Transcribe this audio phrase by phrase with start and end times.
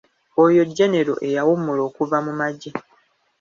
[0.43, 2.71] Oyo genero eyawummula okuva mu magye.